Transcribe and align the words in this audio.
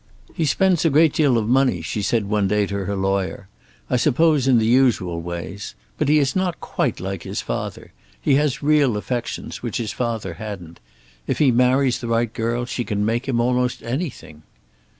"He 0.33 0.45
spends 0.45 0.83
a 0.83 0.89
great 0.89 1.13
deal 1.13 1.37
of 1.37 1.47
money," 1.47 1.83
she 1.83 2.01
said 2.01 2.25
one 2.25 2.47
day 2.47 2.65
to 2.65 2.85
her 2.85 2.95
lawyer. 2.95 3.49
"I 3.87 3.97
suppose 3.97 4.47
in 4.47 4.57
the 4.57 4.65
usual 4.65 5.21
ways. 5.21 5.75
But 5.99 6.09
he 6.09 6.17
is 6.17 6.35
not 6.35 6.59
quite 6.59 6.99
like 6.99 7.21
his 7.21 7.41
father. 7.41 7.93
He 8.19 8.33
has 8.33 8.63
real 8.63 8.97
affections, 8.97 9.61
which 9.61 9.77
his 9.77 9.91
father 9.91 10.33
hadn't. 10.41 10.79
If 11.27 11.37
he 11.37 11.51
marries 11.51 11.99
the 11.99 12.07
right 12.07 12.33
girl 12.33 12.65
she 12.65 12.83
can 12.83 13.05
make 13.05 13.27
him 13.29 13.39
almost 13.39 13.83
anything." 13.83 14.41